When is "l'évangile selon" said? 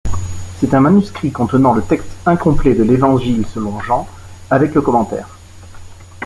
2.81-3.79